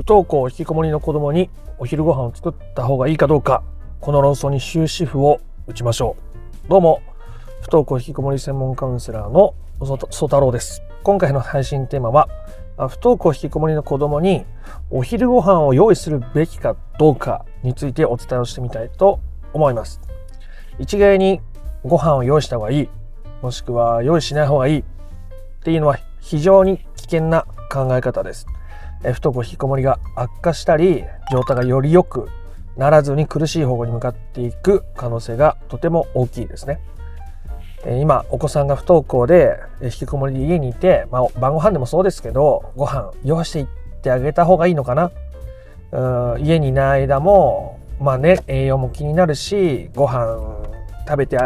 [0.00, 3.62] 不登校引きこもりの子供にお昼ご飯を作った方がいいかどうか
[4.00, 6.16] この論争に終止符を打ちましょ
[6.64, 6.68] う。
[6.70, 7.02] どうも
[7.60, 10.80] 不登校引きこもり専門カウンセラーの曽太郎です。
[11.02, 12.30] 今回の配信テーマは
[12.88, 14.46] 不登校引きこもりの子供に
[14.88, 19.20] お昼ご飯を用意するべきかどうかについてお伝えをしてみたいと
[19.52, 20.00] 思います。
[20.78, 21.42] 一概に
[21.84, 22.88] ご飯を用意した方がいい
[23.42, 24.84] もしくは用意しない方がいいっ
[25.62, 28.46] ていうのは非常に危険な考え方です。
[29.02, 32.28] 不登校引きこもりが悪化したり状態がより良く
[32.76, 36.80] ならずに苦しい方向に向かっていく可能性がとても大きいですね。
[37.98, 43.66] 今お子さんが不登校で引きこもりで家にいて、まあ、晩ご飯でもそうですけどご飯用意していっ
[44.02, 45.10] てあげた方がいいのかな
[45.92, 50.59] うん家にいない間もまあね栄養も気になるしご飯
[51.10, 51.36] 食べて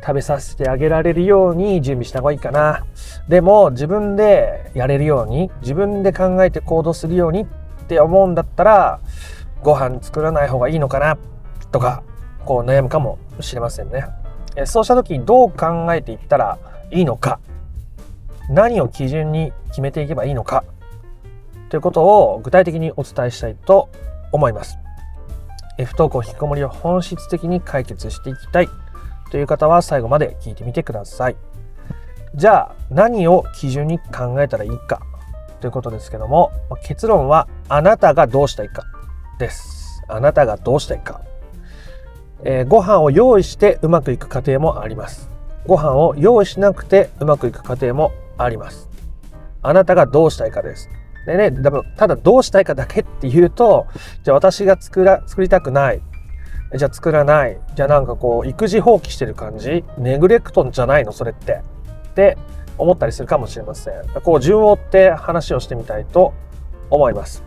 [0.00, 2.86] 食べさせてあげられるように準備した方がいいかな。
[3.28, 7.46] でも自分でやれるように自分で考えて行動するようにっ
[7.88, 9.00] て思うんだったら
[9.62, 11.18] ご飯作らない方がいいのかな
[11.70, 12.02] とか
[12.46, 14.06] こう悩むかもしれませんね。
[14.64, 16.58] そうした時にどう考えていったら
[16.90, 17.38] いいのか。
[18.48, 20.64] 何を基準に決めていけばいいのか。
[21.68, 23.88] ということを具体的にお伝えしたいと
[24.32, 24.78] 思います。
[25.78, 28.68] 不登校引きこもりを本質的に解決していきたい。
[29.32, 31.36] という方は最後まで聞いてみてください。
[32.34, 35.00] じゃあ何を基準に考えたらいいか
[35.62, 36.52] ということですけども
[36.84, 38.84] 結論はあなたがどうしたいか
[39.38, 40.02] です。
[40.06, 41.22] あなたがどうしたいか、
[42.44, 45.30] えー、ご飯を用意してうまくいく過程もあります。
[45.66, 48.90] ご飯を用意しなくてうまくいく過程もあります。
[49.62, 50.90] あなたがどうしたいかです。
[51.24, 51.50] でね、
[51.96, 53.86] ただどうしたいかだけっていうと、
[54.24, 56.02] じゃあ私が作ら、作りたくない。
[56.74, 57.60] じゃあ作らない。
[57.74, 59.84] じゃあなんかこう、育児放棄してる感じ？
[59.98, 61.12] ネグレクトンじゃないの？
[61.12, 61.62] それって。
[62.08, 62.38] って
[62.78, 63.94] 思ったりするかもしれません。
[64.22, 66.32] こう順を追って話をしてみたいと
[66.90, 67.44] 思います。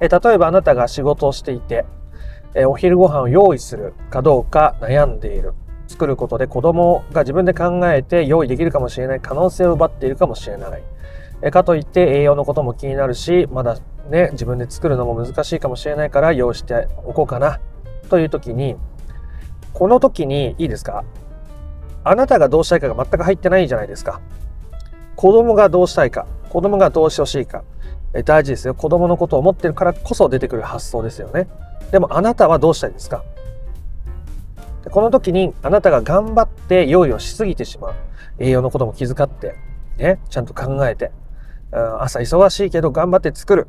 [0.00, 1.84] え例えばあなたが仕事をしていて、
[2.54, 5.54] えお昼ご飯を用意するかどうか悩んでいる。
[5.86, 10.82] 作ることで子供が自分で考えて用意できるかもしれない可能性を奪っているかもしれない。
[11.42, 13.76] えかといって栄養のことも気になるし、まだ
[14.08, 17.60] ね、自分で作るのも難しいかもしれないから用意しておこうかな。
[18.08, 18.76] という時に、
[19.72, 21.04] この時にいいですか？
[22.04, 24.20] あなたがどうしたいかが全く入ってないじゃないですか。
[25.16, 27.64] 子供がどうしたいか、子供がどうしてほしいか、
[28.24, 28.74] 大事ですよ。
[28.74, 31.48] 子供のことを思ってるからこそ出てくる発想ですよね。
[31.90, 33.24] でもあなたはどうしたいですか？
[34.90, 37.94] この時にあなたが頑張って用意をしすぎてしまう。
[38.38, 39.54] 栄養のことも気遣って、
[39.96, 41.10] ね、ちゃんと考えて、
[41.72, 43.68] 朝忙しいけど頑張って作る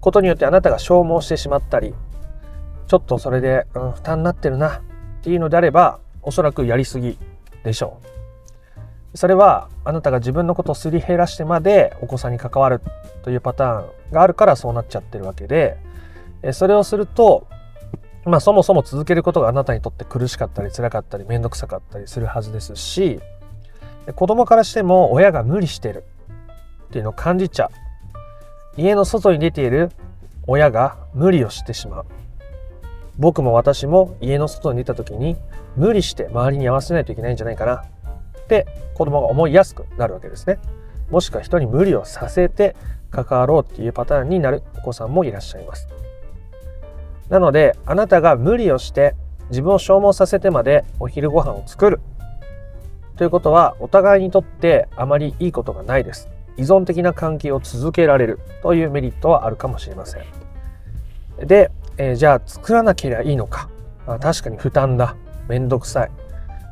[0.00, 1.94] ことによってあなたが消耗してしまったり、
[2.92, 4.76] ちょっとそれで、うん、負担になってるな。
[4.76, 4.80] っ
[5.22, 7.16] ていうのであれば、おそらくやりすぎ
[7.64, 7.96] でしょ
[9.14, 9.16] う。
[9.16, 12.82] それはあなたが自分のことをすり減らしてまでお子さんに関わる
[13.22, 15.76] というパターンがあるからそうなっちゃってるわけで
[16.52, 17.46] それをすると
[18.24, 23.20] まあそもそも続けることがあなたにとって苦しかったり辛かったり面倒くさかったりするはずですし
[24.16, 26.04] 子供からしても親が無理してる。
[26.88, 27.70] っていうのを感じちゃう。
[28.80, 29.90] 家の外に出ている
[30.46, 32.06] 親が無理をしてしまう。
[33.18, 35.36] 僕も私も家の外に出た時に
[35.76, 37.84] 無理して周りに合わせないといけないんじゃないかな
[38.42, 40.58] って子供が思いやすくなるわけですね。
[41.10, 42.74] もしくは人に無理をさせて
[43.10, 45.88] 関わろうっていうパターンになるお子さんもいらっしゃいます。
[47.28, 49.14] なのであなたが無理をして
[49.50, 52.00] 自分を消耗させてまでお昼ご飯を作る
[53.16, 56.28] ということはお互いにとってあまりいいことがないです。
[56.56, 60.24] 依存的な関係を続けられるというメリットはあるかもしれません。
[61.46, 61.70] で、
[62.02, 63.70] えー、じゃあ作らなければいいのか。
[64.08, 65.14] あ確かに負担だ。
[65.48, 66.10] めんどくさい。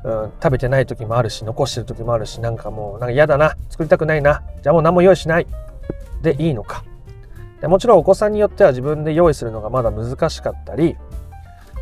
[0.02, 3.54] うん、食べてない時もあるし、残してる時もあるし、なんかもう、なんか嫌だな。
[3.68, 4.42] 作りたくないな。
[4.60, 5.46] じゃあもう何も用意しない。
[6.22, 6.82] でいいのか。
[7.60, 10.96] でもちろんお子さんによっては自分で用意するのがまだ難しかったり、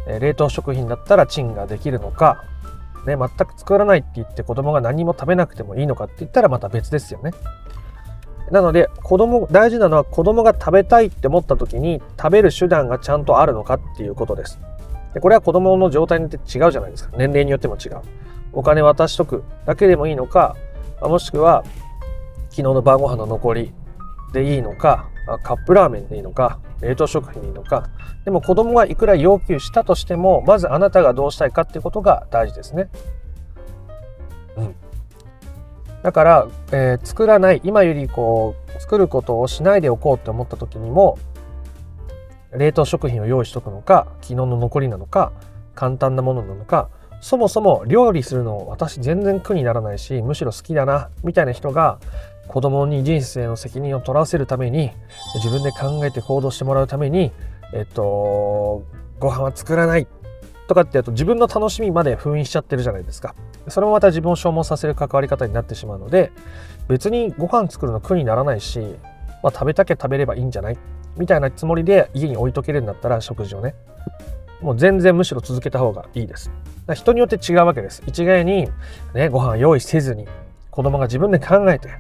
[0.06, 2.44] え冷凍食品だったらチンができるのか、
[3.06, 7.30] ね、全く作らないって言って子供が何も食べなくてもいいのかって言ったらまた別ですよね。
[8.50, 14.58] なので子供大事なのは子供が食べたいって思った時に食べる手段がちゃんとあるのかっていうことです。
[15.14, 17.16] でこれは子供の状態によって違うじゃないですか。
[17.16, 18.00] 年齢によっても違う。
[18.52, 20.56] お金渡しとくだけでもいいのか、
[21.00, 21.64] もしくは
[22.50, 23.72] 昨日の晩ご飯の残り
[24.32, 25.08] でいいのか、
[25.42, 27.88] カップラーメンでいいのか、冷凍食品でいいのか。
[28.24, 32.88] でも子供がいくら要求したとしても、まずあなたがどうしたいかっていうことが大事ですね。
[34.56, 34.74] うん。
[36.02, 41.18] だから、えー、作らない今よりこう作ることをしないでおこうって思った時にも
[42.52, 45.32] 冷凍食品を用意しとくのか昨日の残りなのか
[45.74, 46.88] 簡単なものなのか
[47.20, 51.98] そもそも料理するの私全然苦にならないしむしろ好きだなみたいな人が
[52.46, 54.90] 子供に人生の責任を取らせるために
[55.34, 57.32] 自分で考えて行動してもらうために
[57.74, 58.84] えっと
[59.18, 60.06] ご飯は作らない
[60.68, 63.34] とかってやると自分の楽しみまで封印しちゃってるじゃないですか。
[63.66, 66.32] それもまた自分を消耗させる関わり方になってしまうので
[66.88, 68.78] 別にご飯作るの苦にならないし、
[69.42, 70.78] まあ、食べたけ食べればいいんじゃない？
[71.16, 73.74] みたいなつもりで家に置いとけるんだったら食事をね。
[74.60, 76.50] もう全然むしろ続けた方がいいです。
[76.94, 78.02] 人によって違うわけです。
[78.06, 78.68] 一概に、
[79.14, 80.26] ね、ご飯用意せずに
[80.70, 81.90] 子供が自分で考えて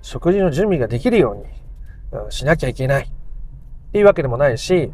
[0.00, 3.04] 食事の準備ができるようにしなきゃいけない。
[3.04, 3.08] っ
[3.92, 4.92] ていうわけでもないし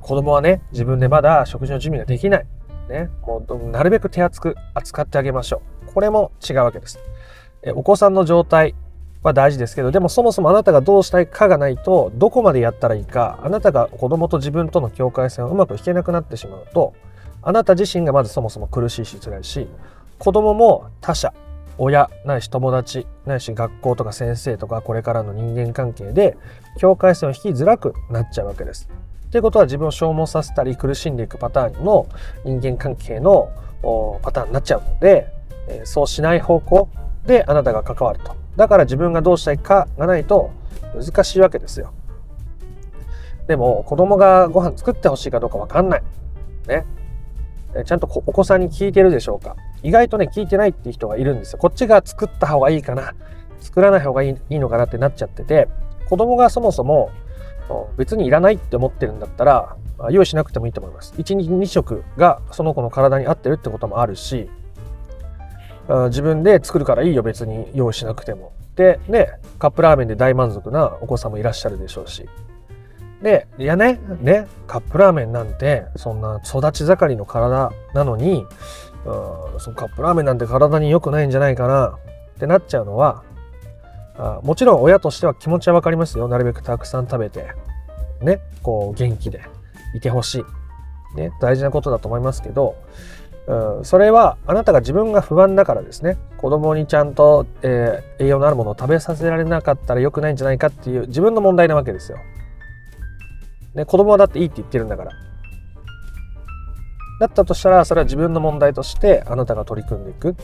[0.00, 2.46] 子供はね自分でまだ食事の準備ができない。
[2.88, 5.92] ね、もうなるべく手厚く扱ってあげましょう。
[5.92, 6.98] これも違うわけです。
[7.62, 8.74] えお子さんの状態
[9.22, 16.94] は大事ですけど、でもそもそもあなたがどうしたいかがないと、どこまでやったらいいか、あなたが子供と自分との境界線をうまく引けなくなってしまうと、
[17.42, 19.68] あなた自身がまずそもそも苦しいし辛いし、
[20.18, 21.32] 子供も他者、
[21.78, 26.36] 親ないし友達ないし学校とか先生とかこれからの人間関係で
[26.76, 28.88] 境界線を引きづらくなっちゃうわけです。
[29.30, 32.08] ということは自分を消耗させたり苦しんでいくパターンの
[32.44, 33.50] 人間関係の
[34.22, 35.26] パターンになっちゃうので、
[35.68, 36.88] えそうしない方向
[37.26, 38.34] であなたが関わると。
[38.56, 40.50] だから自分がどうしたいかがないと
[40.94, 41.92] 難しいわけですよ。
[43.46, 46.02] でも子供がご飯作ってほしいかどうかわかんない。
[46.66, 46.84] ね。
[47.84, 51.58] ちゃんとお子さんに聞いてるでしょうか意外とね聞いてないっていう人がいるんですよ。
[51.58, 53.14] こっちが作った方がいいかな
[53.60, 55.68] 作らない方がいいのかなってなっちゃってて
[56.08, 57.10] 子供がそもそも
[57.96, 59.76] 別にいらないって思ってるんだったら
[60.10, 61.14] 用意しなくてもいいと思います。
[61.18, 64.48] 1日2食がその子の体に合ってるってこともあるし
[66.08, 68.52] 自分で作るからいいよ別に用意しなくても。
[68.76, 69.28] でね
[69.58, 72.28] カップラーメンで大満足なお子さんもいらっしゃるでしょうし。
[73.22, 78.46] でいやねねカップラーメンなんてそんな育ち盛りの体なのに
[79.58, 81.98] そのカップラーメンなんて体に良くないんじゃないかな
[82.36, 83.24] ってなっちゃうのは
[84.18, 87.46] あもちろん親としては気持ちは分かりますよなるべくたくさん食べて
[88.20, 89.42] ねこう元気で
[89.94, 90.44] いてほし
[91.14, 92.76] い、ね、大事なことだと思いますけど、
[93.46, 102.18] うん、それはあなたが自分が不安だからですね子供にちゃんと、えー、栄養のあるものを食べさせられなかったら良くないんじゃないかっていう自分の問題なわけですよ。
[103.74, 105.12] ね、子供はだっていいって言ってるんだから。
[107.20, 110.36] だったとしたらそれは自分の問題としてあなたが取り組んでいく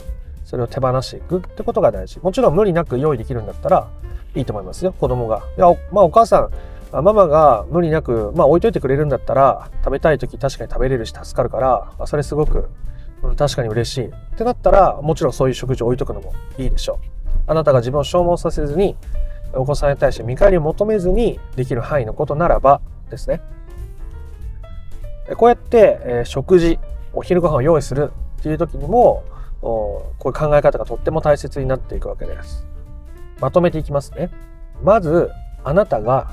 [0.44, 2.20] それを手放していくってことが大事。
[2.20, 3.88] もちろん無理なく用意できるんだったら
[4.35, 4.93] いいと思いますよ。
[4.93, 5.43] 子供が。
[5.56, 6.50] いやまあお母さん。
[6.93, 12.69] ママが無理なく、まあ、置いといてくれるんだったら食べたい時確かに食べれるし助かるからそれすごく
[13.37, 14.06] 確かに嬉しい。
[14.06, 17.06] ってなったらもちろんそういう食事を置いとくのもいいでしょう。
[17.47, 18.97] あなたが自分を消耗させずに
[19.55, 22.81] お子さんに対して見返りを求めずにできる範囲のことならば
[23.11, 23.40] ですね。
[25.37, 26.79] こうやって、え、食事
[27.14, 29.25] お昼ご飯を用意するっていう時にも
[29.64, 32.66] こういう考え方がとっても大切になっていくわけです。
[33.40, 34.31] まとめていきますね。
[34.82, 35.31] まず、
[35.64, 36.31] あなたが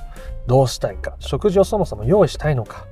[0.47, 2.85] どうしたいか、食事をそもそも用意したいのか、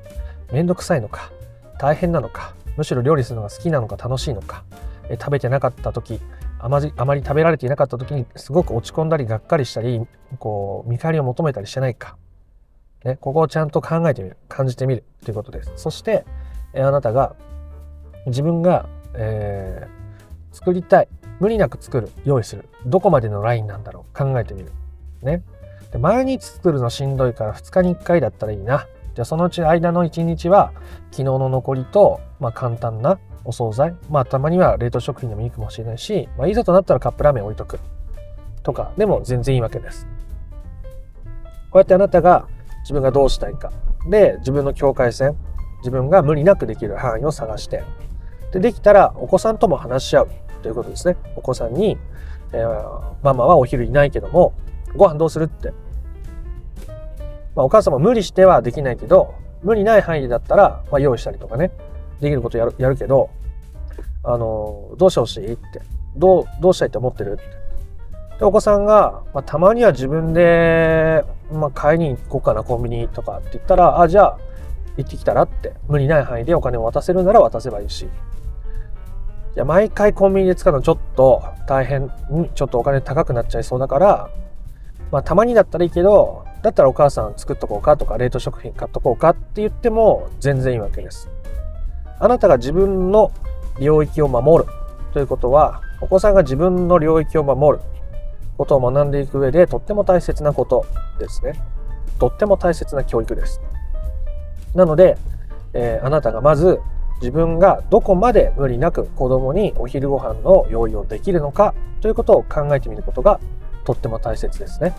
[0.52, 1.32] めんどくさいのか、
[1.78, 3.98] 大変なのか、むしろ料理するのが好きなのか。
[3.98, 4.64] 楽しいのか、
[5.10, 6.22] 食べてなかった時
[6.60, 10.02] あまりあまり食べられていなかった時にすごく落ち込んだりがっかりしたり
[10.38, 12.18] こう見返りを求めたりしてないか、
[13.06, 14.38] ね、ここをちゃんと考えてみる。
[14.50, 15.72] 感じてみるということです。
[15.78, 16.26] そして
[16.76, 17.36] あなたが
[18.26, 19.99] 自分が、えー、
[20.52, 21.08] 作りたい。
[21.40, 22.10] 無理なく作る。
[22.26, 22.68] 用意する。
[22.86, 24.18] どこまでのラインなんだろう。
[24.18, 24.72] 考えてみる。
[25.22, 25.44] ね。
[25.92, 28.88] で毎日作るのしんどいから2日に1回だったらいいな。
[29.16, 30.72] じゃあそのうち間の1日は
[31.12, 33.96] 昨日の残りと、まあ、簡単なお惣菜。
[34.10, 37.80] まあたまには冷凍食品でもいいかもしれないし、まあ、いざとなったらカップラーメン置いとく。
[38.64, 40.08] とかでも全然いいわけです。
[41.72, 42.48] こうやってあなたが
[42.82, 43.72] 自分がどうしたいか。
[44.10, 45.38] で自分の境界線。
[45.80, 47.84] 自分が無理なくできる範囲を探して。
[48.52, 50.30] でできたらお子さんとも話し合う。
[50.62, 51.16] ということですね。
[51.36, 51.98] お子さんに、
[52.52, 54.54] えー、ママはお昼いないけども
[54.96, 55.70] ご飯どうするって、
[57.56, 61.72] まあ、お母さんも無理してはできないけど無理ない範囲だったら、まあ、用意したりとかね。
[62.20, 63.30] できることやるやるけど
[64.24, 65.82] あのどうしてほしいって。
[66.18, 67.44] どうどうしたいって思ってるって。
[68.40, 74.40] でお子さんが、まあ、たまには自分で、まあ、買いに行こうかなコンビニとかって言ったらあじゃあ
[74.98, 75.74] 行ってきたらって。
[75.88, 78.10] 無理ない範囲でお金を渡せるなら渡せばいいし。
[79.56, 84.30] いや毎回コンビニで使うのちょっと大変にちょっとお金高くなっちゃいそうだから
[85.12, 91.30] まあたまにだったらいいけどだったらお母さん作っとこうかとか冷凍食品買っとこうかって言っても全然いいわけです。
[92.20, 93.32] あなたが自分の
[93.80, 94.72] 領域を守る
[95.14, 97.84] ということはお子さんが自分の領域を守る
[98.58, 100.86] ことを学んでいく上でとっても大切なこと
[101.18, 101.54] ですね。
[102.20, 103.62] とっても大切な教育です。
[104.76, 105.18] なので、
[105.74, 106.82] えー、あなたがまず
[107.22, 113.40] 自分がどこまで無理なく子供にお昼ご飯の用意をできるのかということを考えてみることが
[113.84, 114.94] とっても大切ですね。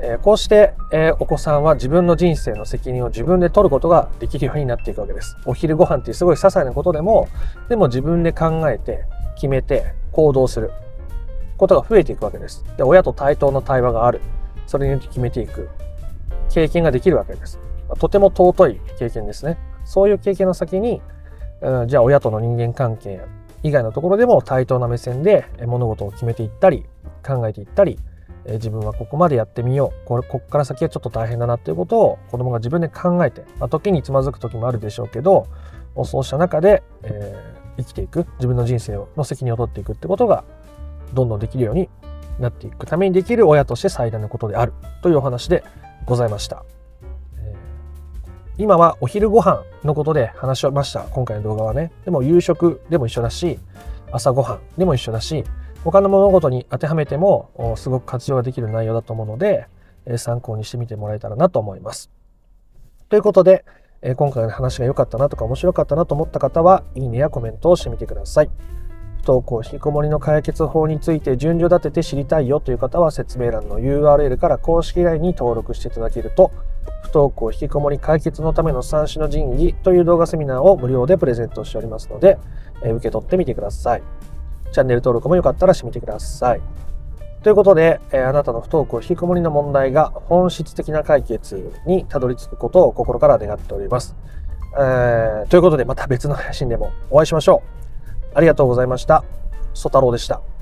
[0.00, 5.36] え、こうして、え、お子さんは自分の人生の責任を自分で取ることができるようになっていくわけです。
[5.44, 7.28] お昼ご飯ってすごい些細なことでも、
[7.68, 10.70] でも自分で考えて、決めて、行動する
[11.56, 12.64] ことが増えていくわけです。
[12.76, 14.20] で、親と対等の対話がある。
[14.66, 15.68] それによって決めていく。
[16.48, 17.58] 経験ができるわけです。
[17.98, 19.58] とても尊い経験ですね。
[19.88, 21.00] そういう経験の先に、
[21.62, 23.22] うん、じゃあ親との人間関係
[23.62, 26.84] 以外のところでも対等な目線で物事を決めていったり、
[27.26, 27.98] 考えていったり、
[28.44, 30.06] 自分はここまでやってみよう。
[30.06, 35.46] これここから先はちょっと大変だなっていうことを子供が自分で考えて、まあ、時につまずく時もあるでしょうけど
[36.04, 38.26] そうした中で、えー、生きていく。
[38.36, 40.44] 自分の人生の責任を取っていくってことが
[41.14, 41.88] どんどんできるように
[42.38, 44.72] なっていくためにできる親として最大のことである。
[45.02, 45.64] というお話で
[46.06, 46.77] ございました。
[48.60, 53.60] 今はお昼ご飯のことで話しました今回の動画はねでも夕食でも一緒だし
[54.10, 55.44] 朝ごはんでも一緒だし
[55.84, 59.68] 他の物事に当てはめてもすごく活用ができる内容だと思うので
[60.16, 62.10] 参考にしてみてもらえたらなと思います。
[63.08, 63.64] ということで
[64.16, 68.50] 今回の話が良かったなとか面白かったなと思った方はいいねやコメントをしてみてください。
[69.18, 76.50] 不登校引きこもりの解決法について順序立てて知りたいよという方は説明欄の URL から公式 LINE に登録していただけると
[77.02, 82.38] 不登校引きこもり解決のための三種の神器という動画セミナーを無料でプレゼントしておりますので
[82.82, 84.02] え受け取ってみてください。
[84.72, 86.60] チャンネル登録もよかったらしてみてください。
[87.42, 94.16] ということで、えあなたの不登校引きこもりの問題が本質的な解決にたどり着くことを心から願っております。
[94.76, 97.62] えー、ということでまた別の配信でもお会いしましょ
[98.34, 98.36] う。
[98.36, 99.24] ありがとうございました。
[99.72, 100.57] ソ太郎でした。